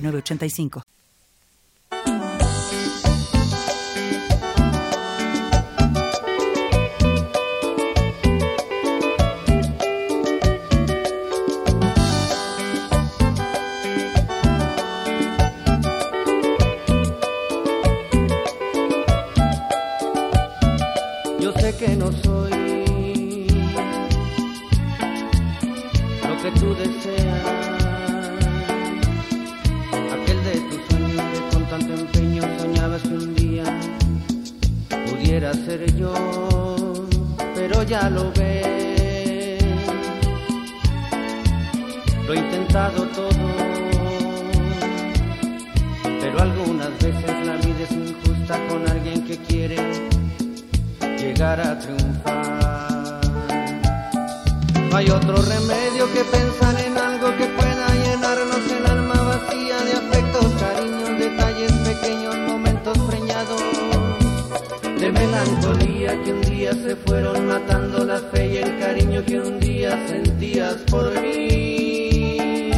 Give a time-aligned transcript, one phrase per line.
[0.00, 0.82] 985.
[21.40, 22.50] Yo sé que no soy
[26.26, 27.27] lo que tú deseas.
[35.48, 36.14] Pudiera ser yo,
[37.54, 39.62] pero ya lo ves.
[42.26, 43.28] Lo he intentado todo,
[46.20, 49.76] pero algunas veces la vida es injusta con alguien que quiere
[51.18, 53.20] llegar a triunfar.
[54.90, 56.67] No hay otro remedio que pensar
[66.24, 70.76] que un día se fueron matando la fe y el cariño que un día sentías
[70.90, 72.70] por mí.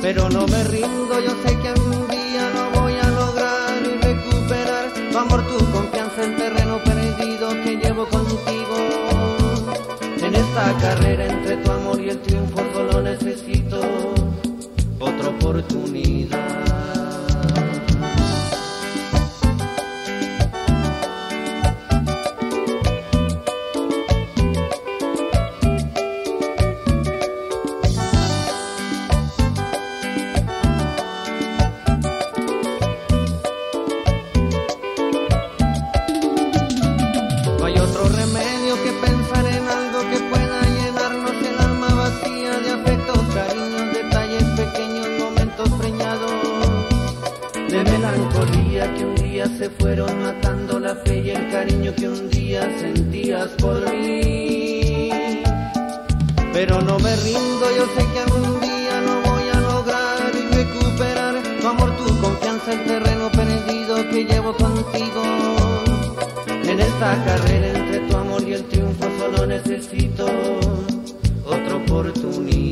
[0.00, 5.18] Pero no me rindo, yo sé que algún día lo voy a lograr recuperar tu
[5.18, 8.76] amor, tu confianza en terreno perdido que llevo contigo.
[10.22, 13.80] En esta carrera entre tu amor y el triunfo solo necesito
[15.00, 16.69] otra oportunidad.
[47.70, 52.28] De melancolía que un día se fueron matando la fe y el cariño que un
[52.28, 55.10] día sentías por mí.
[56.52, 61.68] Pero no me rindo, yo sé que algún día lo voy a lograr recuperar tu
[61.68, 65.22] amor, tu confianza, el terreno perdido que llevo contigo.
[66.64, 70.26] En esta carrera entre tu amor y el triunfo solo necesito
[71.46, 72.69] otra oportunidad.